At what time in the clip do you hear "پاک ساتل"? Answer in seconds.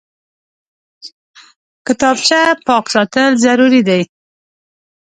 2.67-3.31